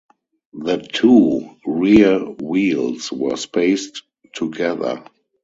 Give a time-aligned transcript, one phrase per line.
[0.53, 4.01] The two rear wheels were spaced
[4.33, 5.05] together.